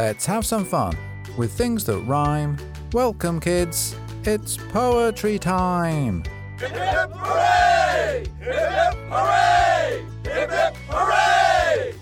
Let's 0.00 0.26
have 0.26 0.46
some 0.46 0.64
fun 0.64 0.96
with 1.36 1.50
things 1.50 1.82
that 1.86 1.98
rhyme. 1.98 2.56
Welcome, 2.92 3.40
kids. 3.40 3.96
It's 4.22 4.56
poetry 4.56 5.40
time. 5.40 6.22
Hip 6.60 6.70
hip 6.70 7.10
hooray! 7.12 8.24
Hip 8.38 8.54
hip 8.54 8.94
hooray! 9.10 10.06
Hip 10.22 10.50
hip 10.52 10.76
hooray! 10.88 11.94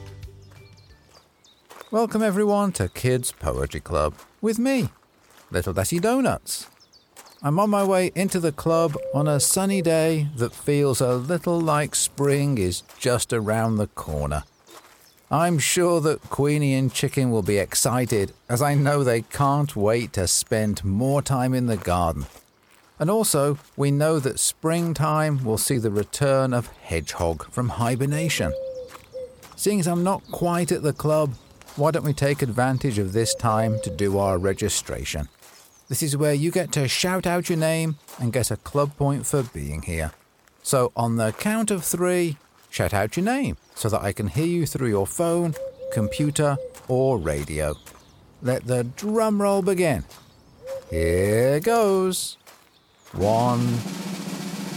Welcome, 1.90 2.22
everyone, 2.22 2.72
to 2.72 2.90
Kids 2.90 3.32
Poetry 3.32 3.80
Club 3.80 4.12
with 4.42 4.58
me, 4.58 4.90
Little 5.50 5.72
Dazzy 5.72 5.98
Donuts. 5.98 6.68
I'm 7.42 7.58
on 7.58 7.70
my 7.70 7.82
way 7.82 8.12
into 8.14 8.40
the 8.40 8.52
club 8.52 8.94
on 9.14 9.26
a 9.26 9.40
sunny 9.40 9.80
day 9.80 10.28
that 10.36 10.52
feels 10.52 11.00
a 11.00 11.14
little 11.14 11.58
like 11.58 11.94
spring 11.94 12.58
is 12.58 12.82
just 12.98 13.32
around 13.32 13.76
the 13.76 13.86
corner. 13.86 14.44
I'm 15.30 15.58
sure 15.58 16.00
that 16.02 16.22
Queenie 16.30 16.74
and 16.74 16.92
Chicken 16.92 17.32
will 17.32 17.42
be 17.42 17.58
excited 17.58 18.32
as 18.48 18.62
I 18.62 18.74
know 18.74 19.02
they 19.02 19.22
can't 19.22 19.74
wait 19.74 20.12
to 20.12 20.28
spend 20.28 20.84
more 20.84 21.20
time 21.20 21.52
in 21.52 21.66
the 21.66 21.76
garden. 21.76 22.26
And 23.00 23.10
also, 23.10 23.58
we 23.76 23.90
know 23.90 24.20
that 24.20 24.38
springtime 24.38 25.44
will 25.44 25.58
see 25.58 25.78
the 25.78 25.90
return 25.90 26.54
of 26.54 26.68
Hedgehog 26.68 27.50
from 27.50 27.70
hibernation. 27.70 28.54
Seeing 29.56 29.80
as 29.80 29.88
I'm 29.88 30.04
not 30.04 30.22
quite 30.30 30.70
at 30.70 30.84
the 30.84 30.92
club, 30.92 31.34
why 31.74 31.90
don't 31.90 32.04
we 32.04 32.12
take 32.12 32.40
advantage 32.40 32.98
of 32.98 33.12
this 33.12 33.34
time 33.34 33.80
to 33.82 33.90
do 33.90 34.18
our 34.18 34.38
registration? 34.38 35.28
This 35.88 36.04
is 36.04 36.16
where 36.16 36.34
you 36.34 36.52
get 36.52 36.70
to 36.72 36.86
shout 36.86 37.26
out 37.26 37.48
your 37.48 37.58
name 37.58 37.96
and 38.20 38.32
get 38.32 38.52
a 38.52 38.56
club 38.58 38.96
point 38.96 39.26
for 39.26 39.42
being 39.42 39.82
here. 39.82 40.12
So, 40.62 40.92
on 40.96 41.16
the 41.16 41.32
count 41.32 41.70
of 41.70 41.84
three, 41.84 42.38
shout 42.76 42.92
out 42.92 43.16
your 43.16 43.24
name 43.24 43.56
so 43.74 43.88
that 43.88 44.02
I 44.02 44.12
can 44.12 44.28
hear 44.28 44.44
you 44.44 44.66
through 44.66 44.90
your 44.90 45.06
phone, 45.06 45.54
computer, 45.92 46.58
or 46.88 47.16
radio. 47.16 47.74
Let 48.42 48.66
the 48.66 48.84
drum 48.84 49.40
roll 49.40 49.62
begin. 49.62 50.04
Here 50.90 51.58
goes. 51.60 52.36
One, 53.12 53.66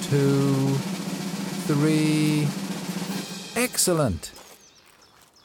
two, 0.04 0.76
three. 1.68 2.48
Excellent. 3.62 4.32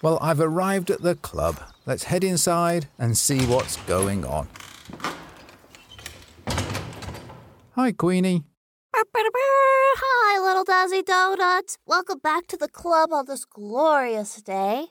Well, 0.00 0.18
I've 0.22 0.40
arrived 0.40 0.92
at 0.92 1.02
the 1.02 1.16
club. 1.16 1.58
Let's 1.86 2.04
head 2.04 2.22
inside 2.22 2.86
and 3.00 3.18
see 3.18 3.44
what's 3.46 3.78
going 3.78 4.24
on. 4.24 4.46
Hi, 7.72 7.90
Queenie. 7.90 8.44
Hi, 8.96 10.40
little 10.40 10.64
Dazzy 10.64 11.04
Donuts. 11.04 11.78
Welcome 11.84 12.20
back 12.20 12.46
to 12.46 12.56
the 12.56 12.68
club 12.68 13.12
on 13.12 13.26
this 13.26 13.44
glorious 13.44 14.40
day. 14.40 14.86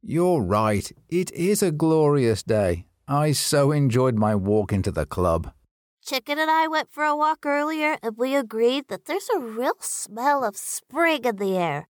You're 0.00 0.40
right. 0.40 0.90
It 1.10 1.30
is 1.32 1.62
a 1.62 1.70
glorious 1.70 2.42
day. 2.42 2.86
I 3.06 3.32
so 3.32 3.70
enjoyed 3.70 4.14
my 4.14 4.34
walk 4.34 4.72
into 4.72 4.90
the 4.90 5.04
club. 5.04 5.52
Chicken 6.02 6.38
and 6.38 6.50
I 6.50 6.66
went 6.66 6.90
for 6.90 7.04
a 7.04 7.14
walk 7.14 7.44
earlier 7.44 7.98
and 8.02 8.16
we 8.16 8.34
agreed 8.34 8.88
that 8.88 9.04
there's 9.04 9.28
a 9.28 9.38
real 9.38 9.76
smell 9.80 10.44
of 10.44 10.56
spring 10.56 11.26
in 11.26 11.36
the 11.36 11.58
air. 11.58 11.88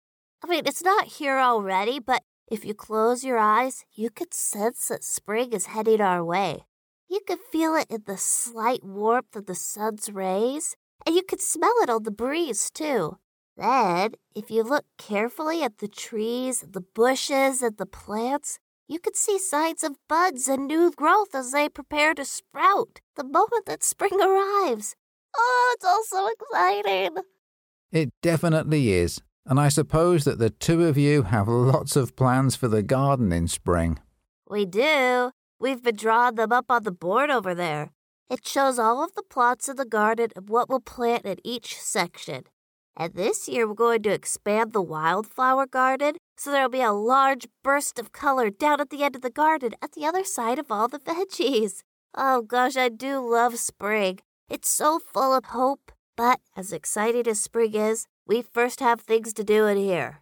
I 0.43 0.47
mean, 0.47 0.67
it's 0.67 0.83
not 0.83 1.05
here 1.05 1.39
already, 1.39 1.99
but 1.99 2.21
if 2.51 2.65
you 2.65 2.75
close 2.75 3.23
your 3.23 3.39
eyes, 3.39 3.83
you 3.95 4.11
could 4.11 4.33
sense 4.33 4.89
that 4.89 5.03
spring 5.03 5.53
is 5.53 5.65
heading 5.65 6.01
our 6.01 6.23
way. 6.23 6.67
You 7.09 7.21
could 7.25 7.39
feel 7.51 7.73
it 7.73 7.87
in 7.89 8.03
the 8.05 8.17
slight 8.17 8.83
warmth 8.83 9.35
of 9.35 9.47
the 9.47 9.55
sun's 9.55 10.11
rays, 10.11 10.75
and 11.07 11.15
you 11.15 11.23
could 11.23 11.39
smell 11.39 11.73
it 11.81 11.89
on 11.89 12.03
the 12.03 12.11
breeze, 12.11 12.69
too. 12.69 13.17
Then, 13.55 14.15
if 14.35 14.51
you 14.51 14.61
look 14.61 14.83
carefully 14.97 15.63
at 15.63 15.77
the 15.77 15.87
trees, 15.87 16.65
the 16.69 16.81
bushes, 16.81 17.61
and 17.61 17.77
the 17.77 17.85
plants, 17.85 18.59
you 18.89 18.99
could 18.99 19.15
see 19.15 19.39
signs 19.39 19.85
of 19.85 19.95
buds 20.09 20.49
and 20.49 20.67
new 20.67 20.91
growth 20.91 21.33
as 21.33 21.53
they 21.53 21.69
prepare 21.69 22.13
to 22.13 22.25
sprout 22.25 22.99
the 23.15 23.23
moment 23.23 23.67
that 23.67 23.85
spring 23.85 24.19
arrives. 24.19 24.97
Oh, 25.33 25.75
it's 25.75 25.85
all 25.85 26.03
so 26.03 26.29
exciting. 26.29 27.23
It 27.89 28.09
definitely 28.21 28.91
is. 28.91 29.21
And 29.45 29.61
I 29.61 29.69
suppose 29.69 30.25
that 30.25 30.39
the 30.39 30.49
two 30.49 30.83
of 30.83 30.97
you 30.97 31.23
have 31.23 31.47
lots 31.47 31.95
of 31.95 32.17
plans 32.17 32.57
for 32.57 32.67
the 32.67 32.83
garden 32.83 33.31
in 33.31 33.47
spring. 33.47 33.97
We 34.49 34.65
do. 34.65 35.31
We've 35.57 35.81
been 35.81 35.95
drawing 35.95 36.35
them 36.35 36.51
up 36.51 36.65
on 36.69 36.83
the 36.83 36.91
board 36.91 37.29
over 37.29 37.55
there. 37.55 37.91
It 38.29 38.45
shows 38.45 38.77
all 38.77 39.03
of 39.03 39.15
the 39.15 39.23
plots 39.23 39.69
in 39.69 39.77
the 39.77 39.85
garden 39.85 40.29
and 40.35 40.49
what 40.49 40.69
we'll 40.69 40.81
plant 40.81 41.25
in 41.25 41.37
each 41.45 41.79
section. 41.79 42.43
And 42.95 43.13
this 43.13 43.47
year 43.47 43.67
we're 43.67 43.73
going 43.73 44.03
to 44.03 44.11
expand 44.11 44.73
the 44.73 44.81
wildflower 44.81 45.65
garden 45.65 46.15
so 46.35 46.51
there'll 46.51 46.69
be 46.69 46.81
a 46.81 46.91
large 46.91 47.47
burst 47.63 47.99
of 47.99 48.11
color 48.11 48.49
down 48.49 48.81
at 48.81 48.89
the 48.89 49.03
end 49.03 49.15
of 49.15 49.21
the 49.21 49.29
garden 49.29 49.73
at 49.81 49.93
the 49.93 50.05
other 50.05 50.23
side 50.23 50.59
of 50.59 50.71
all 50.71 50.87
the 50.87 50.99
veggies. 51.11 51.83
Oh 52.15 52.41
gosh, 52.41 52.75
I 52.75 52.89
do 52.89 53.19
love 53.19 53.57
spring. 53.57 54.19
It's 54.49 54.69
so 54.69 54.99
full 54.99 55.33
of 55.33 55.45
hope. 55.45 55.91
But 56.17 56.39
as 56.55 56.73
exciting 56.73 57.27
as 57.27 57.39
spring 57.39 57.75
is, 57.75 58.07
we 58.25 58.41
first 58.41 58.79
have 58.79 59.01
things 59.01 59.33
to 59.33 59.43
do 59.43 59.67
in 59.67 59.77
here. 59.77 60.21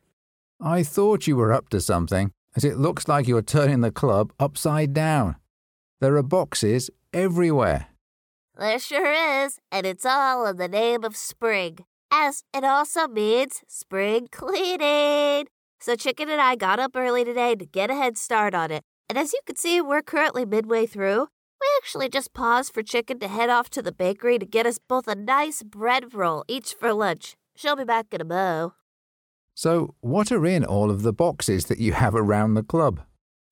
I 0.61 0.83
thought 0.83 1.27
you 1.27 1.37
were 1.37 1.53
up 1.53 1.69
to 1.69 1.81
something, 1.81 2.31
as 2.55 2.63
it 2.63 2.77
looks 2.77 3.07
like 3.07 3.27
you're 3.27 3.41
turning 3.41 3.81
the 3.81 3.91
club 3.91 4.31
upside 4.39 4.93
down. 4.93 5.37
There 6.01 6.17
are 6.17 6.23
boxes 6.23 6.89
everywhere. 7.13 7.87
There 8.57 8.79
sure 8.79 9.11
is, 9.43 9.59
and 9.69 9.85
it's 9.85 10.05
all 10.05 10.45
in 10.45 10.55
the 10.55 10.69
name 10.69 11.03
of 11.03 11.17
spring, 11.17 11.79
as 12.09 12.45
it 12.53 12.63
also 12.63 13.05
means 13.05 13.63
spring 13.67 14.29
cleaning. 14.31 15.47
So 15.81 15.97
Chicken 15.97 16.29
and 16.29 16.39
I 16.39 16.55
got 16.55 16.79
up 16.79 16.95
early 16.95 17.25
today 17.25 17.55
to 17.55 17.65
get 17.65 17.91
a 17.91 17.95
head 17.95 18.17
start 18.17 18.55
on 18.55 18.71
it. 18.71 18.81
And 19.09 19.17
as 19.17 19.33
you 19.33 19.41
can 19.45 19.57
see, 19.57 19.81
we're 19.81 20.01
currently 20.01 20.45
midway 20.45 20.85
through. 20.85 21.27
We 21.59 21.67
actually 21.81 22.07
just 22.07 22.33
paused 22.33 22.73
for 22.73 22.81
Chicken 22.81 23.19
to 23.19 23.27
head 23.27 23.49
off 23.49 23.69
to 23.71 23.81
the 23.81 23.91
bakery 23.91 24.39
to 24.39 24.45
get 24.45 24.65
us 24.65 24.79
both 24.79 25.09
a 25.09 25.15
nice 25.15 25.61
bread 25.61 26.13
roll 26.13 26.45
each 26.47 26.75
for 26.75 26.93
lunch. 26.93 27.35
She'll 27.57 27.75
be 27.75 27.83
back 27.83 28.07
in 28.13 28.21
a 28.21 28.25
mo. 28.25 28.73
So, 29.53 29.95
what 29.99 30.31
are 30.31 30.45
in 30.45 30.63
all 30.63 30.89
of 30.89 31.01
the 31.01 31.13
boxes 31.13 31.65
that 31.65 31.79
you 31.79 31.91
have 31.91 32.15
around 32.15 32.53
the 32.53 32.63
club? 32.63 33.01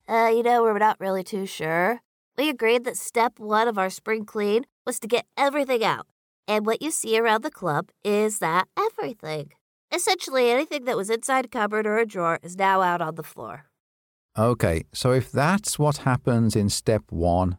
Uh, 0.08 0.30
you 0.34 0.42
know, 0.42 0.62
we're 0.62 0.78
not 0.78 0.98
really 0.98 1.22
too 1.22 1.44
sure. 1.44 2.00
We 2.38 2.48
agreed 2.48 2.84
that 2.84 2.96
step 2.96 3.38
one 3.38 3.68
of 3.68 3.76
our 3.76 3.90
spring 3.90 4.24
clean 4.24 4.64
was 4.86 5.00
to 5.00 5.08
get 5.08 5.26
everything 5.36 5.84
out. 5.84 6.06
And 6.46 6.66
what 6.66 6.82
you 6.82 6.90
see 6.90 7.18
around 7.18 7.42
the 7.42 7.50
club 7.50 7.90
is 8.04 8.38
that 8.38 8.68
everything. 8.76 9.52
Essentially, 9.92 10.50
anything 10.50 10.84
that 10.84 10.96
was 10.96 11.10
inside 11.10 11.44
a 11.46 11.48
cupboard 11.48 11.86
or 11.86 11.98
a 11.98 12.06
drawer 12.06 12.38
is 12.42 12.56
now 12.56 12.82
out 12.82 13.00
on 13.00 13.14
the 13.14 13.22
floor. 13.22 13.66
Okay, 14.36 14.84
so 14.92 15.12
if 15.12 15.30
that's 15.30 15.78
what 15.78 15.98
happens 15.98 16.56
in 16.56 16.68
step 16.68 17.02
one, 17.10 17.56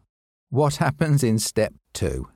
what 0.50 0.76
happens 0.84 1.24
in 1.24 1.38
step 1.38 1.74
two? 1.92 2.28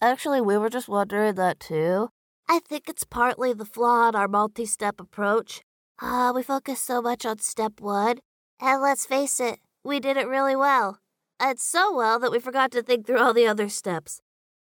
Actually, 0.00 0.40
we 0.40 0.56
were 0.56 0.70
just 0.70 0.88
wondering 0.88 1.34
that 1.34 1.60
too. 1.60 2.08
I 2.48 2.58
think 2.58 2.88
it's 2.88 3.04
partly 3.04 3.52
the 3.52 3.64
flaw 3.64 4.08
in 4.08 4.16
our 4.16 4.26
multi 4.26 4.66
step 4.66 5.00
approach. 5.00 5.62
Ah, 6.02 6.28
uh, 6.28 6.32
we 6.32 6.42
focused 6.42 6.84
so 6.84 7.00
much 7.00 7.24
on 7.24 7.38
step 7.38 7.80
one, 7.80 8.18
and 8.60 8.82
let's 8.82 9.06
face 9.06 9.38
it, 9.38 9.60
we 9.84 10.00
did 10.00 10.16
it 10.16 10.26
really 10.26 10.56
well. 10.56 10.98
And 11.40 11.58
so 11.58 11.94
well 11.96 12.18
that 12.18 12.30
we 12.30 12.38
forgot 12.38 12.70
to 12.72 12.82
think 12.82 13.06
through 13.06 13.18
all 13.18 13.32
the 13.32 13.46
other 13.46 13.70
steps. 13.70 14.20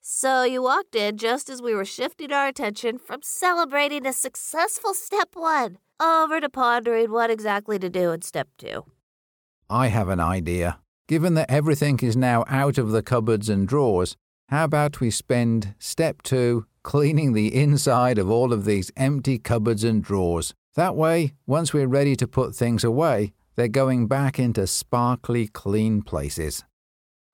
So 0.03 0.43
you 0.43 0.63
walked 0.63 0.95
in 0.95 1.17
just 1.17 1.49
as 1.49 1.63
we 1.63 1.75
were 1.75 1.87
shifting 1.87 2.31
our 2.31 2.47
attention 2.47 2.99
from 2.99 3.21
celebrating 3.23 4.07
a 4.07 4.13
successful 4.13 4.93
step 4.93 5.31
one 5.33 5.79
over 5.99 6.41
to 6.41 6.51
pondering 6.51 7.11
what 7.11 7.31
exactly 7.31 7.79
to 7.79 7.89
do 7.89 8.13
in 8.13 8.21
step 8.21 8.49
two. 8.59 8.85
I 9.71 9.87
have 9.89 10.11
an 10.11 10.21
idea. 10.21 10.79
Given 11.09 11.35
that 11.35 11.51
everything 11.51 11.99
is 12.03 12.17
now 12.19 12.45
out 12.49 12.77
of 12.77 12.91
the 12.91 13.03
cupboards 13.03 13.49
and 13.49 13.67
drawers, 13.67 14.15
how 14.51 14.65
about 14.65 15.01
we 15.01 15.11
spend 15.11 15.75
step 15.79 16.21
two 16.23 16.67
cleaning 16.83 17.33
the 17.33 17.55
inside 17.55 18.19
of 18.19 18.31
all 18.31 18.53
of 18.53 18.67
these 18.67 18.93
empty 18.95 19.39
cupboards 19.39 19.85
and 19.85 20.03
drawers? 20.03 20.53
That 20.75 20.97
way, 20.97 21.33
once 21.47 21.73
we're 21.73 21.87
ready 21.87 22.15
to 22.17 22.29
put 22.29 22.55
things 22.55 22.85
away, 22.85 23.33
they're 23.59 23.67
going 23.67 24.07
back 24.07 24.39
into 24.39 24.65
sparkly, 24.69 25.49
clean 25.49 26.01
places. 26.01 26.65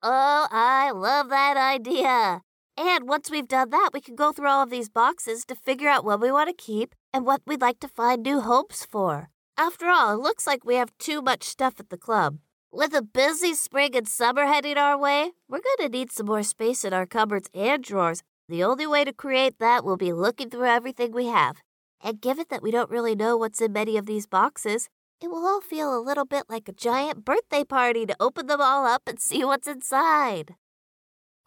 Oh, 0.01 0.47
I 0.49 0.89
love 0.89 1.29
that 1.29 1.55
idea. 1.55 2.41
And 2.75 3.07
once 3.07 3.29
we've 3.29 3.47
done 3.47 3.69
that, 3.69 3.91
we 3.93 4.01
can 4.01 4.15
go 4.15 4.31
through 4.31 4.47
all 4.47 4.63
of 4.63 4.71
these 4.71 4.89
boxes 4.89 5.45
to 5.45 5.53
figure 5.53 5.87
out 5.87 6.03
what 6.03 6.19
we 6.19 6.31
want 6.31 6.49
to 6.49 6.65
keep 6.65 6.95
and 7.13 7.27
what 7.27 7.41
we'd 7.45 7.61
like 7.61 7.79
to 7.81 7.87
find 7.87 8.23
new 8.23 8.41
homes 8.41 8.87
for. 8.89 9.29
After 9.55 9.85
all, 9.87 10.15
it 10.15 10.23
looks 10.23 10.47
like 10.47 10.65
we 10.65 10.75
have 10.77 10.97
too 10.97 11.21
much 11.21 11.43
stuff 11.43 11.79
at 11.79 11.91
the 11.91 11.97
club. 11.97 12.39
With 12.71 12.95
a 12.95 13.03
busy 13.03 13.53
spring 13.53 13.95
and 13.95 14.07
summer 14.07 14.47
heading 14.47 14.79
our 14.79 14.97
way, 14.97 15.31
we're 15.47 15.61
going 15.61 15.91
to 15.91 15.95
need 15.95 16.11
some 16.11 16.25
more 16.25 16.41
space 16.41 16.83
in 16.83 16.91
our 16.91 17.05
cupboards 17.05 17.49
and 17.53 17.83
drawers. 17.83 18.23
The 18.49 18.63
only 18.63 18.87
way 18.87 19.05
to 19.05 19.13
create 19.13 19.59
that 19.59 19.85
will 19.85 19.95
be 19.95 20.11
looking 20.11 20.49
through 20.49 20.65
everything 20.65 21.11
we 21.11 21.27
have. 21.27 21.57
And 22.03 22.19
given 22.19 22.45
that 22.49 22.63
we 22.63 22.71
don't 22.71 22.89
really 22.89 23.15
know 23.15 23.37
what's 23.37 23.61
in 23.61 23.73
many 23.73 23.95
of 23.95 24.07
these 24.07 24.25
boxes, 24.25 24.89
it 25.25 25.31
will 25.31 25.47
all 25.47 25.59
feel 25.59 25.97
a 25.97 25.99
little 25.99 26.23
bit 26.23 26.43
like 26.49 26.69
a 26.69 26.71
giant 26.71 27.25
birthday 27.25 27.63
party 27.63 28.05
to 28.05 28.15
open 28.19 28.45
them 28.45 28.61
all 28.61 28.85
up 28.85 29.01
and 29.07 29.19
see 29.19 29.43
what's 29.43 29.67
inside. 29.67 30.53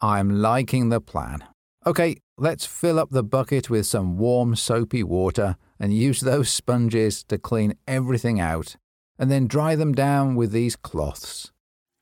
I'm 0.01 0.41
liking 0.41 0.89
the 0.89 0.99
plan. 0.99 1.45
Okay, 1.85 2.17
let's 2.37 2.65
fill 2.65 2.99
up 2.99 3.09
the 3.09 3.23
bucket 3.23 3.69
with 3.69 3.87
some 3.87 4.17
warm, 4.17 4.57
soapy 4.57 5.01
water 5.01 5.55
and 5.79 5.93
use 5.93 6.19
those 6.19 6.49
sponges 6.49 7.23
to 7.23 7.37
clean 7.37 7.73
everything 7.87 8.37
out 8.37 8.75
and 9.17 9.31
then 9.31 9.47
dry 9.47 9.75
them 9.75 9.93
down 9.93 10.35
with 10.35 10.51
these 10.51 10.75
cloths. 10.75 11.53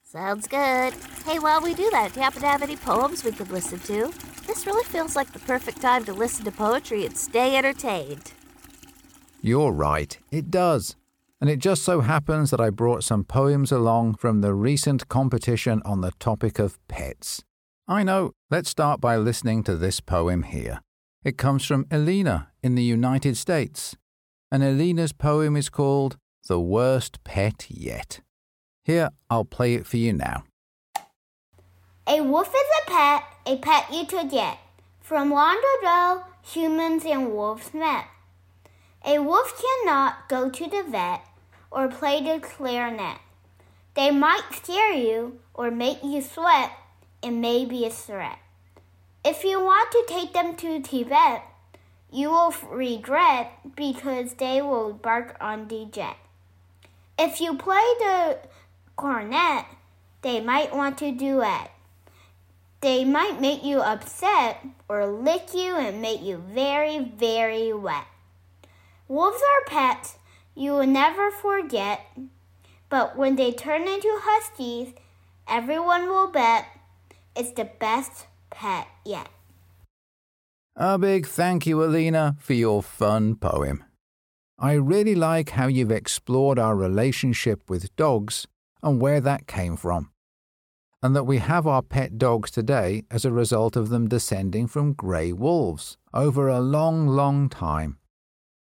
Sounds 0.02 0.48
good. 0.48 0.96
Hey, 1.26 1.38
while 1.38 1.62
we 1.62 1.76
do 1.76 1.92
that, 1.92 2.12
do 2.12 2.20
you 2.20 2.24
happen 2.24 2.42
to 2.42 2.48
have 2.48 2.64
any 2.64 2.76
poems 2.76 3.24
we 3.24 3.34
could 3.34 3.52
listen 3.52 3.78
to? 3.82 4.12
This 4.48 4.66
really 4.66 4.86
feels 4.86 5.16
like 5.16 5.32
the 5.32 5.40
perfect 5.40 5.80
time 5.80 6.06
to 6.06 6.14
listen 6.14 6.44
to 6.46 6.52
poetry 6.52 7.06
and 7.06 7.16
stay 7.16 7.56
entertained. 7.56 8.34
You're 9.44 9.72
right, 9.72 10.18
it 10.32 10.50
does. 10.50 10.96
And 11.39 11.50
it 11.50 11.60
just 11.60 11.84
so 11.84 12.01
happens 12.01 12.50
that 12.50 12.60
I 12.60 12.72
brought 12.72 13.04
some 13.04 13.24
poems 13.24 13.72
along 13.72 14.16
from 14.16 14.42
the 14.42 14.54
recent 14.54 15.07
competition 15.07 15.81
on 15.86 16.01
the 16.01 16.12
topic 16.19 16.57
of 16.57 16.80
pets. 16.88 17.44
I 17.88 18.04
know, 18.04 18.31
let's 18.50 18.69
start 18.69 19.00
by 19.00 19.18
listening 19.18 19.63
to 19.63 19.75
this 19.75 20.00
poem 20.00 20.44
here. 20.44 20.81
It 21.24 21.38
comes 21.38 21.63
from 21.63 21.86
Elena 21.92 22.50
in 22.63 22.75
the 22.75 22.84
United 22.84 23.38
States. 23.38 23.95
And 24.51 24.63
Elena's 24.63 25.13
poem 25.13 25.56
is 25.56 25.69
called 25.69 26.18
The 26.48 26.60
Worst 26.60 27.24
Pet 27.24 27.68
Yet. 27.69 28.22
Here, 28.83 29.10
I'll 29.30 29.45
play 29.45 29.75
it 29.75 29.86
for 29.86 29.98
you 29.98 30.13
now. 30.13 30.44
A 32.07 32.22
wolf 32.22 32.48
is 32.48 32.69
a 32.83 32.90
pet, 32.90 33.24
a 33.45 33.57
pet 33.57 33.94
you 33.94 34.06
could 34.06 34.31
get. 34.31 34.57
From 35.01 35.30
long 35.30 35.62
ago, 35.80 36.24
humans 36.42 37.04
and 37.06 37.31
wolves 37.31 37.74
met. 37.74 38.06
A 39.09 39.19
wolf 39.19 39.63
cannot 39.63 40.27
go 40.27 40.50
to 40.50 40.68
the 40.68 40.83
vet 40.83 41.25
or 41.71 41.88
play 41.88 42.21
the 42.21 42.42
clarinet. 42.42 43.19
They 43.94 44.12
might 44.12 44.44
scare 44.51 44.92
you 44.92 45.39
or 45.54 45.71
make 45.71 46.04
you 46.04 46.21
sweat 46.21 46.74
and 47.24 47.39
may 47.39 47.63
be 47.63 47.86
a 47.86 47.89
threat. 47.89 48.38
If 49.24 49.45
you 49.45 49.62
want 49.62 49.92
to 49.92 50.04
take 50.09 50.33
them 50.33 50.57
to 50.57 50.81
Tibet, 50.81 51.42
you 52.12 52.31
will 52.31 52.54
regret 52.69 53.54
because 53.77 54.33
they 54.33 54.62
will 54.62 54.92
bark 54.92 55.38
on 55.39 55.69
the 55.69 55.88
jet. 55.89 56.18
If 57.18 57.39
you 57.39 57.56
play 57.56 57.88
the 58.00 58.39
cornet, 58.98 59.68
they 60.21 60.42
might 60.42 60.75
want 60.75 60.98
to 60.98 61.13
duet. 61.13 61.71
They 62.81 63.06
might 63.06 63.39
make 63.39 63.63
you 63.63 63.80
upset 63.80 64.65
or 64.89 65.07
lick 65.07 65.54
you 65.54 65.77
and 65.77 66.01
make 66.01 66.21
you 66.21 66.44
very, 66.54 67.00
very 67.00 67.71
wet. 67.71 68.04
Wolves 69.07 69.42
are 69.42 69.65
pets 69.68 70.18
you 70.57 70.71
will 70.71 70.88
never 70.88 71.30
forget, 71.30 72.01
but 72.89 73.15
when 73.15 73.36
they 73.36 73.51
turn 73.51 73.83
into 73.83 74.09
huskies, 74.21 74.94
everyone 75.48 76.07
will 76.07 76.31
bet 76.31 76.65
it's 77.36 77.51
the 77.51 77.69
best 77.80 78.25
pet 78.50 78.88
yet. 79.06 79.30
A 80.75 80.98
big 80.98 81.27
thank 81.27 81.68
you, 81.68 81.83
Elena, 81.83 82.36
for 82.39 82.54
your 82.54 82.81
fun 82.81 83.36
poem. 83.36 83.83
I 84.57 84.74
really 84.74 85.13
like 85.13 85.51
how 85.51 85.68
you've 85.68 85.92
explored 85.92 86.57
our 86.57 86.75
relationship 86.75 87.69
with 87.69 87.95
dogs 87.95 88.48
and 88.81 89.00
where 89.00 89.21
that 89.21 89.45
came 89.45 89.77
from, 89.77 90.09
and 91.04 91.15
that 91.15 91.25
we 91.25 91.38
have 91.38 91.68
our 91.68 91.83
pet 91.83 92.18
dogs 92.18 92.50
today 92.50 93.04
as 93.12 93.25
a 93.25 93.31
result 93.31 93.75
of 93.75 93.89
them 93.89 94.09
descending 94.09 94.68
from 94.68 94.94
grey 94.94 95.31
wolves 95.31 95.98
over 96.15 96.50
a 96.50 96.59
long, 96.59 97.07
long 97.07 97.48
time. 97.48 98.00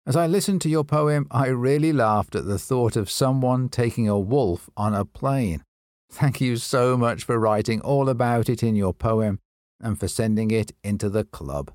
As 0.10 0.16
I 0.16 0.26
listened 0.26 0.62
to 0.62 0.70
your 0.70 0.84
poem, 0.84 1.28
I 1.30 1.50
really 1.50 1.94
laughed 1.94 2.34
at 2.34 2.48
the 2.48 2.58
thought 2.58 2.96
of 2.96 3.12
someone 3.12 3.70
taking 3.70 4.10
a 4.10 4.18
wolf 4.18 4.68
on 4.76 4.96
a 4.96 5.06
plane. 5.06 5.64
Thank 6.12 6.42
you 6.42 6.58
so 6.58 6.98
much 6.98 7.24
for 7.24 7.38
writing 7.38 7.80
all 7.82 8.10
about 8.10 8.50
it 8.50 8.64
in 8.64 8.76
your 8.76 8.92
poem 8.92 9.38
and 9.80 10.00
for 10.00 10.08
sending 10.08 10.50
it 10.50 10.72
into 10.84 11.10
the 11.10 11.26
club. 11.26 11.72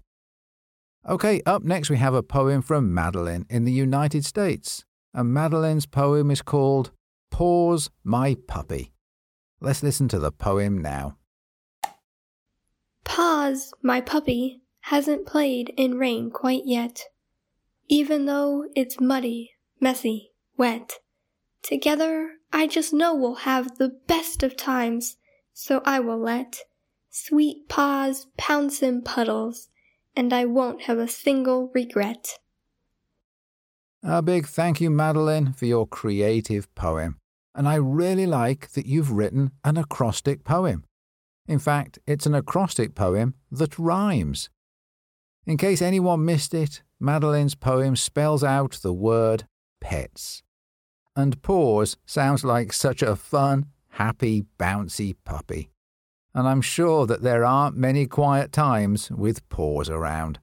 Okay, 1.09 1.43
up 1.47 1.63
next 1.63 1.91
we 1.91 1.97
have 1.99 2.15
a 2.15 2.25
poem 2.25 2.61
from 2.61 2.93
Madeline 2.93 3.47
in 3.49 3.65
the 3.65 3.71
United 3.71 4.25
States. 4.25 4.85
And 5.13 5.33
Madeline's 5.33 5.87
poem 5.87 6.33
is 6.33 6.43
called 6.43 6.91
Paws 7.31 7.89
My 8.03 8.37
Puppy. 8.49 8.91
Let's 9.61 9.85
listen 9.85 10.09
to 10.09 10.19
the 10.19 10.33
poem 10.33 10.79
now. 10.79 11.19
Paws, 13.05 13.73
my 13.81 14.01
puppy, 14.01 14.63
hasn't 14.81 15.25
played 15.25 15.73
in 15.77 15.99
rain 15.99 16.33
quite 16.33 16.63
yet. 16.65 17.05
Even 17.89 18.27
though 18.27 18.67
it's 18.75 19.01
muddy, 19.01 19.53
messy, 19.81 20.33
wet. 20.57 20.95
Together, 21.63 22.33
I 22.53 22.67
just 22.67 22.93
know 22.93 23.15
we'll 23.15 23.37
have 23.37 23.79
the 23.79 23.91
best 24.07 24.43
of 24.43 24.57
times, 24.57 25.17
so 25.53 25.83
I 25.85 26.01
will 26.01 26.19
let 26.19 26.61
sweet 27.11 27.69
paws 27.69 28.27
pounce 28.37 28.83
in 28.83 29.03
puddles 29.03 29.69
and 30.17 30.33
I 30.33 30.45
won't 30.45 30.83
have 30.83 30.99
a 30.99 31.09
single 31.09 31.71
regret. 31.75 32.39
A 34.03 34.23
big 34.23 34.47
thank 34.47 34.81
you, 34.81 34.91
Madeline, 34.91 35.53
for 35.53 35.67
your 35.67 35.87
creative 35.87 36.73
poem. 36.75 37.19
And 37.55 37.69
I 37.69 37.77
really 37.77 38.27
like 38.27 38.73
that 38.73 38.87
you've 38.87 39.13
written 39.13 39.53
an 39.65 39.77
acrostic 39.77 40.45
poem. 40.45 40.85
In 41.47 41.59
fact, 41.59 41.99
it's 42.07 42.27
an 42.27 42.35
acrostic 42.35 42.95
poem 42.95 43.35
that 43.51 43.79
rhymes. 43.79 44.51
In 45.47 45.57
case 45.57 45.81
anyone 45.81 46.25
missed 46.25 46.55
it, 46.55 46.83
Madeline's 47.05 47.55
poem 47.55 47.97
spells 47.97 48.43
out 48.43 48.73
the 48.83 48.93
word 48.93 49.47
pets. 49.81 50.43
And 51.15 51.41
paws 51.43 51.97
sounds 52.07 52.45
like 52.45 52.73
such 52.73 53.03
a 53.03 53.15
fun, 53.15 53.67
happy, 53.91 54.47
bouncy 54.59 55.15
puppy 55.25 55.71
and 56.35 56.49
I'm 56.49 56.61
sure 56.61 57.07
that 57.07 57.23
there 57.23 57.45
aren't 57.45 57.77
many 57.77 58.07
quiet 58.07 58.51
times 58.51 59.11
with 59.11 59.49
paws 59.49 59.89
around. 59.89 60.41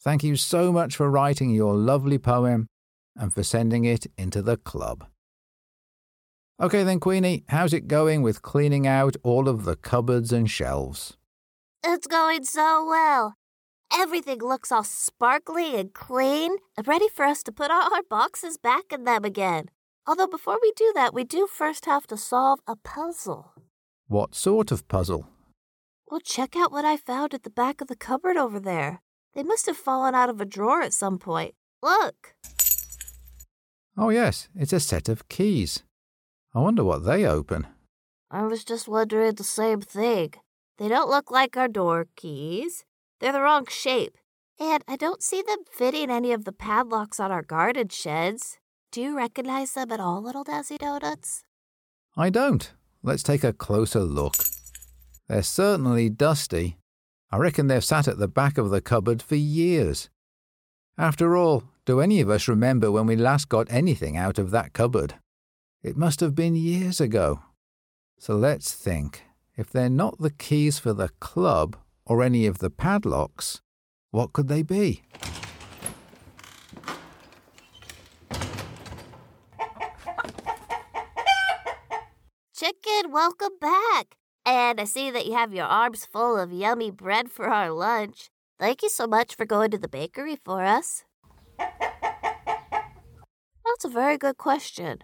Thank 0.00 0.22
you 0.22 0.36
so 0.36 0.70
much 0.70 0.94
for 0.94 1.10
writing 1.10 1.50
your 1.50 1.74
lovely 1.74 2.18
poem 2.18 2.68
and 3.16 3.34
for 3.34 3.42
sending 3.42 3.84
it 3.84 4.06
into 4.16 4.40
the 4.40 4.56
club. 4.56 5.04
Okay, 6.60 6.84
then, 6.84 7.00
Queenie, 7.00 7.44
how's 7.48 7.74
it 7.74 7.88
going 7.88 8.22
with 8.22 8.40
cleaning 8.40 8.86
out 8.86 9.16
all 9.22 9.48
of 9.48 9.64
the 9.64 9.76
cupboards 9.76 10.32
and 10.32 10.48
shelves? 10.48 11.16
It's 11.84 12.06
going 12.06 12.44
so 12.44 12.86
well. 12.88 13.34
Everything 13.92 14.38
looks 14.38 14.70
all 14.72 14.84
sparkly 14.84 15.76
and 15.78 15.92
clean 15.94 16.56
and 16.76 16.86
ready 16.86 17.08
for 17.08 17.24
us 17.24 17.42
to 17.44 17.52
put 17.52 17.70
all 17.70 17.94
our 17.94 18.02
boxes 18.08 18.58
back 18.58 18.92
in 18.92 19.04
them 19.04 19.24
again. 19.24 19.70
Although, 20.06 20.26
before 20.26 20.58
we 20.60 20.72
do 20.76 20.92
that, 20.94 21.14
we 21.14 21.24
do 21.24 21.46
first 21.46 21.86
have 21.86 22.06
to 22.08 22.16
solve 22.16 22.60
a 22.66 22.76
puzzle. 22.76 23.52
What 24.08 24.34
sort 24.34 24.70
of 24.70 24.86
puzzle? 24.88 25.28
Well, 26.08 26.20
check 26.20 26.54
out 26.56 26.70
what 26.70 26.84
I 26.84 26.96
found 26.96 27.34
at 27.34 27.42
the 27.42 27.50
back 27.50 27.80
of 27.80 27.88
the 27.88 27.96
cupboard 27.96 28.36
over 28.36 28.60
there. 28.60 29.02
They 29.34 29.42
must 29.42 29.66
have 29.66 29.76
fallen 29.76 30.14
out 30.14 30.30
of 30.30 30.40
a 30.40 30.44
drawer 30.44 30.80
at 30.82 30.92
some 30.92 31.18
point. 31.18 31.54
Look. 31.82 32.34
Oh, 33.98 34.10
yes, 34.10 34.48
it's 34.54 34.72
a 34.72 34.80
set 34.80 35.08
of 35.08 35.28
keys. 35.28 35.82
I 36.54 36.60
wonder 36.60 36.84
what 36.84 37.04
they 37.04 37.26
open. 37.26 37.66
I 38.30 38.44
was 38.44 38.64
just 38.64 38.88
wondering 38.88 39.34
the 39.34 39.44
same 39.44 39.80
thing. 39.80 40.32
They 40.78 40.88
don't 40.88 41.10
look 41.10 41.30
like 41.30 41.56
our 41.56 41.68
door 41.68 42.06
keys. 42.16 42.84
They're 43.20 43.32
the 43.32 43.40
wrong 43.40 43.66
shape. 43.68 44.18
And 44.58 44.82
I 44.88 44.96
don't 44.96 45.22
see 45.22 45.42
them 45.42 45.58
fitting 45.70 46.10
any 46.10 46.32
of 46.32 46.44
the 46.44 46.52
padlocks 46.52 47.20
on 47.20 47.30
our 47.30 47.42
garden 47.42 47.88
sheds. 47.88 48.58
Do 48.90 49.02
you 49.02 49.16
recognize 49.16 49.72
them 49.72 49.92
at 49.92 50.00
all, 50.00 50.22
little 50.22 50.44
Dazzy 50.44 50.78
Donuts? 50.78 51.42
I 52.16 52.30
don't. 52.30 52.72
Let's 53.02 53.22
take 53.22 53.44
a 53.44 53.52
closer 53.52 54.00
look. 54.00 54.34
They're 55.28 55.42
certainly 55.42 56.08
dusty. 56.08 56.78
I 57.30 57.36
reckon 57.38 57.66
they've 57.66 57.84
sat 57.84 58.08
at 58.08 58.18
the 58.18 58.28
back 58.28 58.56
of 58.56 58.70
the 58.70 58.80
cupboard 58.80 59.20
for 59.20 59.34
years. 59.34 60.08
After 60.96 61.36
all, 61.36 61.64
do 61.84 62.00
any 62.00 62.20
of 62.20 62.30
us 62.30 62.48
remember 62.48 62.90
when 62.90 63.06
we 63.06 63.16
last 63.16 63.48
got 63.48 63.70
anything 63.70 64.16
out 64.16 64.38
of 64.38 64.50
that 64.52 64.72
cupboard? 64.72 65.14
It 65.82 65.96
must 65.96 66.20
have 66.20 66.34
been 66.34 66.56
years 66.56 67.00
ago. 67.00 67.42
So 68.18 68.36
let's 68.36 68.72
think. 68.72 69.22
If 69.56 69.70
they're 69.70 69.90
not 69.90 70.18
the 70.18 70.30
keys 70.30 70.78
for 70.78 70.92
the 70.92 71.10
club 71.20 71.76
or 72.06 72.22
any 72.22 72.46
of 72.46 72.58
the 72.58 72.70
padlocks, 72.70 73.60
what 74.10 74.32
could 74.32 74.48
they 74.48 74.62
be? 74.62 75.02
Chicken, 82.54 83.12
welcome 83.12 83.58
back. 83.60 84.16
And 84.46 84.80
I 84.80 84.84
see 84.84 85.10
that 85.10 85.26
you 85.26 85.34
have 85.34 85.52
your 85.52 85.66
arms 85.66 86.06
full 86.06 86.38
of 86.38 86.52
yummy 86.52 86.90
bread 86.90 87.30
for 87.30 87.48
our 87.48 87.70
lunch. 87.70 88.30
Thank 88.58 88.82
you 88.82 88.88
so 88.88 89.06
much 89.06 89.34
for 89.34 89.44
going 89.44 89.70
to 89.72 89.78
the 89.78 89.88
bakery 89.88 90.38
for 90.42 90.64
us. 90.64 91.04
That's 93.76 93.84
a 93.84 93.88
very 93.88 94.16
good 94.16 94.38
question. 94.38 95.00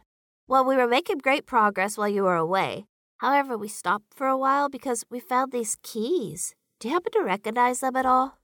Well, 0.48 0.64
we 0.64 0.76
were 0.76 0.86
making 0.86 1.18
great 1.18 1.44
progress 1.44 1.98
while 1.98 2.08
you 2.08 2.22
were 2.22 2.36
away. 2.36 2.86
However, 3.18 3.58
we 3.58 3.68
stopped 3.68 4.14
for 4.14 4.26
a 4.26 4.38
while 4.38 4.68
because 4.68 5.04
we 5.10 5.20
found 5.20 5.52
these 5.52 5.76
keys. 5.82 6.54
Do 6.82 6.88
you 6.88 6.94
happen 6.94 7.12
to 7.12 7.22
recognize 7.22 7.78
them 7.78 7.94
at 7.94 8.04
all? 8.04 8.36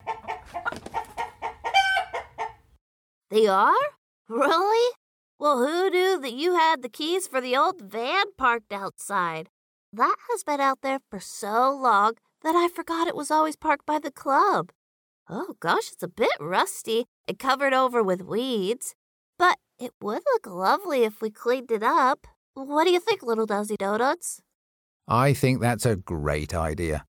They 3.31 3.49
are? 3.49 3.75
Really? 4.29 4.93
Well, 5.41 5.59
who 5.59 5.91
knew 5.91 6.21
that 6.21 6.35
you 6.35 6.55
had 6.55 6.83
the 6.83 6.89
keys 6.89 7.27
for 7.27 7.41
the 7.41 7.57
old 7.57 7.81
van 7.81 8.27
parked 8.37 8.73
outside? 8.73 9.49
That 9.93 10.15
has 10.31 10.45
been 10.45 10.61
out 10.61 10.83
there 10.83 11.01
for 11.11 11.19
so 11.19 11.77
long 11.77 12.13
that 12.45 12.55
I 12.55 12.69
forgot 12.69 13.09
it 13.09 13.17
was 13.17 13.33
always 13.33 13.57
parked 13.57 13.87
by 13.87 13.99
the 13.99 14.13
club. 14.13 14.71
Oh 15.29 15.57
gosh, 15.59 15.91
it's 15.91 16.05
a 16.05 16.09
bit 16.09 16.31
rusty 16.39 17.07
and 17.27 17.41
covered 17.41 17.75
over 17.75 18.05
with 18.05 18.23
weeds. 18.23 18.95
But 19.37 19.59
it 19.81 19.91
would 20.01 20.23
look 20.33 20.47
lovely 20.47 21.03
if 21.03 21.21
we 21.21 21.31
cleaned 21.31 21.73
it 21.73 21.83
up. 21.83 22.29
What 22.55 22.85
do 22.85 22.93
you 22.93 23.01
think, 23.01 23.25
little 23.25 23.49
Dazzy 23.49 23.77
Donuts? 23.77 24.41
I 25.09 25.33
think 25.33 25.61
that's 25.61 25.85
a 25.85 25.97
great 25.97 26.55
idea. 26.55 27.05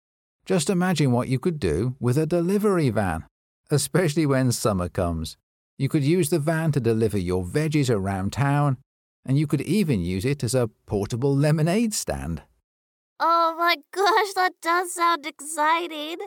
Just 0.49 0.71
imagine 0.71 1.11
what 1.11 1.27
you 1.27 1.37
could 1.37 1.59
do 1.59 1.95
with 1.99 2.17
a 2.17 2.25
delivery 2.25 2.89
van, 2.89 3.27
especially 3.69 4.25
when 4.25 4.51
summer 4.51 4.89
comes. 4.89 5.37
You 5.77 5.89
could 5.89 6.03
use 6.03 6.31
the 6.31 6.39
van 6.39 6.71
to 6.71 6.79
deliver 6.79 7.19
your 7.19 7.43
veggies 7.43 7.87
around 7.87 8.33
town, 8.33 8.77
and 9.23 9.37
you 9.37 9.45
could 9.45 9.61
even 9.61 10.01
use 10.01 10.25
it 10.25 10.43
as 10.43 10.55
a 10.55 10.71
portable 10.87 11.35
lemonade 11.35 11.93
stand. 11.93 12.41
Oh 13.19 13.53
my 13.59 13.75
gosh, 13.93 14.33
that 14.33 14.53
does 14.59 14.91
sound 14.91 15.27
exciting. 15.27 16.17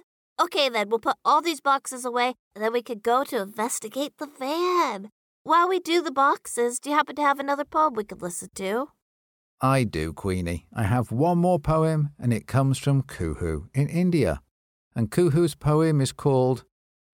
Okay, 0.41 0.69
then 0.69 0.89
we'll 0.89 1.01
put 1.01 1.17
all 1.25 1.43
these 1.43 1.61
boxes 1.61 2.05
away 2.05 2.35
and 2.55 2.63
then 2.63 2.73
we 2.73 2.81
could 2.81 3.03
go 3.03 3.25
to 3.25 3.43
investigate 3.43 4.19
the 4.19 4.29
van. 4.39 5.11
While 5.43 5.69
we 5.69 5.81
do 5.81 6.01
the 6.01 6.13
boxes, 6.13 6.79
do 6.79 6.91
you 6.91 6.97
happen 6.97 7.17
to 7.17 7.23
have 7.23 7.41
another 7.41 7.65
poem 7.65 7.95
we 7.95 8.05
could 8.05 8.23
listen 8.23 8.51
to? 8.55 8.87
I 9.65 9.85
do, 9.85 10.13
Queenie. 10.13 10.67
I 10.75 10.83
have 10.83 11.13
one 11.13 11.39
more 11.39 11.61
poem, 11.61 12.11
and 12.19 12.33
it 12.35 12.49
comes 12.49 12.79
from 12.79 13.05
Kuhu 13.05 13.69
in 13.73 13.89
India. 13.89 14.43
And 14.97 15.09
Kuhu's 15.09 15.55
poem 15.55 16.01
is 16.01 16.11
called 16.11 16.65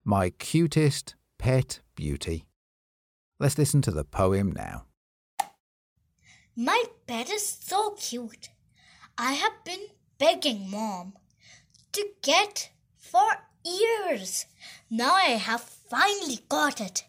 My 0.03 0.31
Cutest 0.31 1.13
Pet 1.37 1.81
Beauty. 1.95 2.47
Let's 3.39 3.59
listen 3.59 3.83
to 3.83 3.91
the 3.91 4.03
poem 4.03 4.51
now. 4.51 4.85
My 6.55 6.85
pet 7.05 7.29
is 7.29 7.47
so 7.47 7.91
cute. 7.91 8.49
I 9.15 9.33
have 9.33 9.63
been 9.63 9.85
begging 10.17 10.71
mom 10.71 11.13
to 11.91 12.03
get 12.23 12.71
for 12.97 13.29
years. 13.63 14.47
Now 14.89 15.13
I 15.13 15.37
have 15.37 15.61
finally 15.61 16.39
got 16.49 16.81
it. 16.81 17.03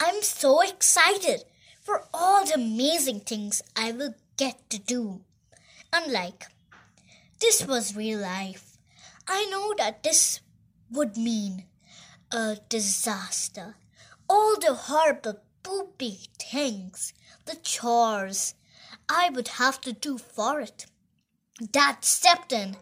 I'm 0.00 0.22
so 0.22 0.62
excited 0.62 1.44
for 1.82 2.04
all 2.14 2.46
the 2.46 2.54
amazing 2.54 3.20
things 3.20 3.60
I 3.76 3.92
will 3.92 4.14
get 4.38 4.70
to 4.70 4.78
do. 4.78 5.20
Unlike 5.92 6.46
this 7.40 7.66
was 7.66 7.96
real 7.96 8.20
life, 8.20 8.78
I 9.28 9.46
know 9.46 9.74
that 9.76 10.02
this 10.02 10.40
would 10.90 11.16
mean 11.16 11.64
a 12.32 12.56
disaster. 12.68 13.76
All 14.28 14.56
the 14.58 14.74
horrible, 14.74 15.40
poopy 15.62 16.20
things, 16.38 17.12
the 17.44 17.56
chores 17.56 18.54
I 19.08 19.30
would 19.30 19.48
have 19.48 19.80
to 19.82 19.92
do 19.92 20.18
for 20.18 20.60
it. 20.60 20.86
Dad 21.72 22.04
stepped 22.04 22.52
in, 22.52 22.76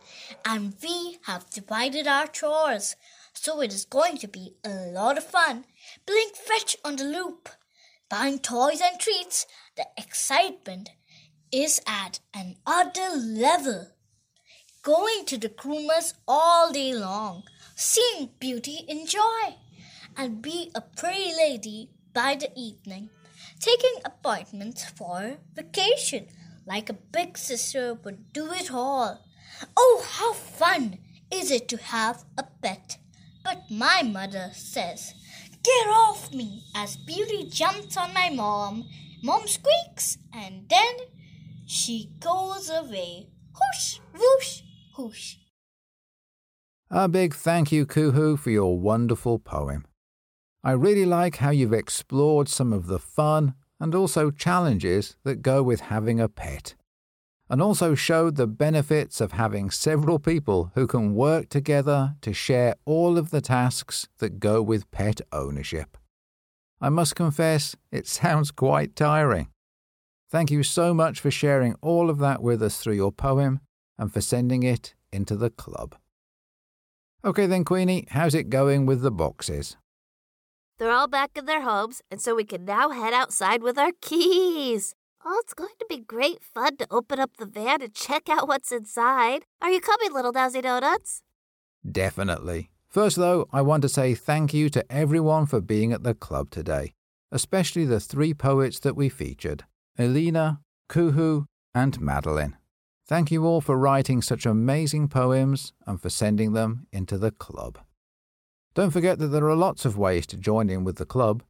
and 0.44 0.74
we 0.82 1.18
have 1.24 1.48
divided 1.50 2.06
our 2.06 2.26
chores, 2.26 2.94
so 3.32 3.62
it 3.62 3.72
is 3.72 3.84
going 3.84 4.18
to 4.18 4.28
be 4.28 4.54
a 4.64 4.90
lot 4.90 5.16
of 5.16 5.24
fun 5.24 5.64
playing 6.06 6.30
fetch 6.34 6.76
on 6.84 6.96
the 6.96 7.04
loop, 7.04 7.48
buying 8.10 8.38
toys 8.38 8.80
and 8.82 9.00
treats. 9.00 9.46
The 9.76 9.86
excitement 9.96 10.90
is 11.52 11.80
at 11.86 12.20
an 12.34 12.56
other 12.66 13.16
level. 13.16 13.88
Going 14.82 15.24
to 15.26 15.38
the 15.38 15.48
groomers 15.48 16.14
all 16.26 16.72
day 16.72 16.94
long, 16.94 17.42
seeing 17.74 18.30
beauty 18.38 18.84
enjoy, 18.88 19.56
and 20.16 20.42
be 20.42 20.70
a 20.74 20.80
pretty 20.80 21.32
lady 21.34 21.90
by 22.12 22.36
the 22.36 22.50
evening, 22.56 23.10
taking 23.60 24.00
appointments 24.04 24.84
for 24.84 25.38
vacation 25.54 26.28
like 26.66 26.90
a 26.90 26.94
big 27.12 27.38
sister 27.38 27.94
would 27.94 28.32
do 28.32 28.52
it 28.52 28.72
all. 28.72 29.24
Oh, 29.76 30.04
how 30.04 30.32
fun 30.32 30.98
is 31.30 31.50
it 31.50 31.68
to 31.68 31.76
have 31.76 32.24
a 32.36 32.44
pet! 32.60 32.98
But 33.44 33.70
my 33.70 34.02
mother 34.02 34.50
says, 34.52 35.14
Get 35.62 35.86
off 35.88 36.32
me! 36.32 36.64
as 36.74 36.96
Beauty 36.96 37.48
jumps 37.48 37.96
on 37.96 38.12
my 38.12 38.30
mom. 38.30 38.88
Mom 39.22 39.46
squeaks, 39.46 40.18
and 40.32 40.68
then 40.68 40.96
she 41.66 42.10
goes 42.20 42.70
away. 42.70 43.28
Whoosh, 43.52 43.98
whoosh, 44.14 44.62
whoosh. 44.96 45.34
A 46.90 47.08
big 47.08 47.34
thank 47.34 47.72
you, 47.72 47.84
Kuhu, 47.84 48.38
for 48.38 48.50
your 48.50 48.78
wonderful 48.78 49.38
poem. 49.40 49.84
I 50.62 50.72
really 50.72 51.04
like 51.04 51.36
how 51.36 51.50
you've 51.50 51.72
explored 51.72 52.48
some 52.48 52.72
of 52.72 52.86
the 52.86 53.00
fun 53.00 53.54
and 53.80 53.94
also 53.94 54.30
challenges 54.30 55.16
that 55.24 55.42
go 55.42 55.62
with 55.62 55.80
having 55.80 56.20
a 56.20 56.28
pet, 56.28 56.76
and 57.50 57.60
also 57.60 57.94
showed 57.94 58.36
the 58.36 58.46
benefits 58.46 59.20
of 59.20 59.32
having 59.32 59.70
several 59.70 60.18
people 60.18 60.70
who 60.74 60.86
can 60.86 61.14
work 61.14 61.48
together 61.48 62.14
to 62.22 62.32
share 62.32 62.76
all 62.84 63.18
of 63.18 63.30
the 63.30 63.40
tasks 63.40 64.08
that 64.18 64.40
go 64.40 64.62
with 64.62 64.90
pet 64.90 65.20
ownership. 65.32 65.98
I 66.80 66.88
must 66.88 67.16
confess, 67.16 67.74
it 67.90 68.06
sounds 68.06 68.50
quite 68.50 68.94
tiring. 68.94 69.48
Thank 70.28 70.50
you 70.50 70.64
so 70.64 70.92
much 70.92 71.20
for 71.20 71.30
sharing 71.30 71.76
all 71.80 72.10
of 72.10 72.18
that 72.18 72.42
with 72.42 72.60
us 72.62 72.78
through 72.78 72.94
your 72.94 73.12
poem 73.12 73.60
and 73.96 74.12
for 74.12 74.20
sending 74.20 74.64
it 74.64 74.94
into 75.12 75.36
the 75.36 75.50
club. 75.50 75.94
Okay, 77.24 77.46
then, 77.46 77.64
Queenie, 77.64 78.06
how's 78.10 78.34
it 78.34 78.50
going 78.50 78.86
with 78.86 79.02
the 79.02 79.10
boxes? 79.10 79.76
They're 80.78 80.90
all 80.90 81.08
back 81.08 81.30
in 81.36 81.46
their 81.46 81.62
homes, 81.62 82.02
and 82.10 82.20
so 82.20 82.34
we 82.34 82.44
can 82.44 82.64
now 82.64 82.90
head 82.90 83.14
outside 83.14 83.62
with 83.62 83.78
our 83.78 83.92
keys. 84.00 84.94
Oh, 85.24 85.40
it's 85.42 85.54
going 85.54 85.74
to 85.78 85.86
be 85.88 85.98
great 85.98 86.42
fun 86.42 86.76
to 86.78 86.86
open 86.90 87.18
up 87.18 87.36
the 87.36 87.46
van 87.46 87.80
and 87.82 87.94
check 87.94 88.28
out 88.28 88.46
what's 88.46 88.72
inside. 88.72 89.44
Are 89.62 89.70
you 89.70 89.80
coming, 89.80 90.12
little 90.12 90.32
Dazzy 90.32 90.62
Donuts? 90.62 91.22
Definitely. 91.90 92.70
First, 92.88 93.16
though, 93.16 93.48
I 93.52 93.62
want 93.62 93.82
to 93.82 93.88
say 93.88 94.14
thank 94.14 94.52
you 94.52 94.68
to 94.70 94.84
everyone 94.92 95.46
for 95.46 95.60
being 95.60 95.92
at 95.92 96.02
the 96.02 96.14
club 96.14 96.50
today, 96.50 96.94
especially 97.32 97.84
the 97.84 98.00
three 98.00 98.34
poets 98.34 98.80
that 98.80 98.96
we 98.96 99.08
featured 99.08 99.64
Elena, 99.98 100.60
Kuhu, 100.90 101.46
and 101.74 102.00
Madeline. 102.00 102.56
Thank 103.06 103.30
you 103.30 103.44
all 103.44 103.60
for 103.60 103.78
writing 103.78 104.20
such 104.20 104.44
amazing 104.44 105.08
poems 105.08 105.72
and 105.86 106.00
for 106.00 106.10
sending 106.10 106.52
them 106.52 106.86
into 106.92 107.18
the 107.18 107.30
club. 107.30 107.78
Don't 108.74 108.90
forget 108.90 109.18
that 109.18 109.28
there 109.28 109.48
are 109.48 109.56
lots 109.56 109.84
of 109.84 109.96
ways 109.96 110.26
to 110.26 110.36
join 110.36 110.68
in 110.68 110.84
with 110.84 110.96
the 110.96 111.06
club. 111.06 111.42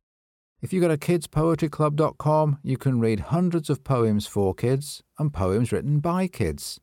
If 0.63 0.73
you 0.73 0.81
go 0.81 0.89
to 0.89 0.97
kidspoetryclub.com, 0.97 2.59
you 2.63 2.77
can 2.77 3.01
read 3.01 3.21
hundreds 3.21 3.69
of 3.69 3.85
poems 3.85 4.27
for 4.27 4.55
kids 4.55 5.03
and 5.19 5.33
poems 5.33 5.73
written 5.73 5.99
by 6.01 6.29
kids. 6.29 6.81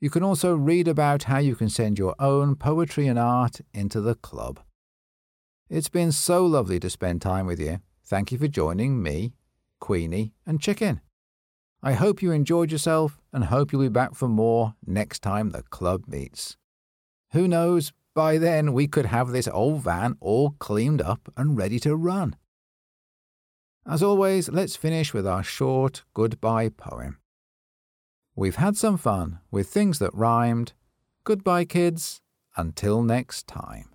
You 0.00 0.08
can 0.08 0.22
also 0.22 0.54
read 0.54 0.88
about 0.88 1.24
how 1.24 1.38
you 1.38 1.54
can 1.54 1.68
send 1.68 1.98
your 1.98 2.14
own 2.18 2.56
poetry 2.56 3.06
and 3.06 3.18
art 3.18 3.60
into 3.74 4.00
the 4.00 4.14
club. 4.14 4.60
It's 5.68 5.90
been 5.90 6.10
so 6.10 6.44
lovely 6.46 6.80
to 6.80 6.88
spend 6.88 7.20
time 7.20 7.46
with 7.46 7.60
you. 7.60 7.80
Thank 8.04 8.32
you 8.32 8.38
for 8.38 8.48
joining 8.48 9.02
me, 9.02 9.34
Queenie, 9.80 10.32
and 10.46 10.60
Chicken. 10.60 11.00
I 11.82 11.94
hope 11.94 12.22
you 12.22 12.30
enjoyed 12.30 12.70
yourself 12.70 13.18
and 13.32 13.44
hope 13.44 13.72
you'll 13.72 13.82
be 13.82 13.88
back 13.88 14.14
for 14.14 14.28
more 14.28 14.74
next 14.86 15.20
time 15.22 15.50
the 15.50 15.62
club 15.62 16.04
meets. 16.06 16.56
Who 17.32 17.48
knows, 17.48 17.92
by 18.14 18.38
then, 18.38 18.72
we 18.72 18.86
could 18.86 19.06
have 19.06 19.28
this 19.30 19.48
old 19.48 19.82
van 19.82 20.16
all 20.20 20.50
cleaned 20.58 21.00
up 21.00 21.32
and 21.36 21.56
ready 21.56 21.80
to 21.80 21.96
run. 21.96 22.36
As 23.86 24.02
always, 24.02 24.48
let's 24.50 24.76
finish 24.76 25.14
with 25.14 25.26
our 25.26 25.42
short 25.42 26.04
goodbye 26.12 26.68
poem. 26.68 27.18
We've 28.36 28.56
had 28.56 28.76
some 28.76 28.96
fun 28.96 29.40
with 29.50 29.68
things 29.68 29.98
that 29.98 30.14
rhymed. 30.14 30.74
Goodbye, 31.24 31.64
kids. 31.64 32.20
Until 32.56 33.02
next 33.02 33.46
time. 33.46 33.88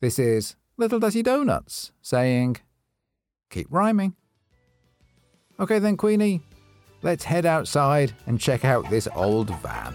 This 0.00 0.18
is 0.18 0.56
Little 0.76 0.98
Dazzy 0.98 1.22
Donuts 1.22 1.92
saying, 2.00 2.56
keep 3.50 3.68
rhyming. 3.70 4.16
Okay 5.62 5.78
then, 5.78 5.96
Queenie, 5.96 6.40
let's 7.02 7.22
head 7.22 7.46
outside 7.46 8.12
and 8.26 8.40
check 8.40 8.64
out 8.64 8.90
this 8.90 9.06
old 9.14 9.48
van. 9.60 9.94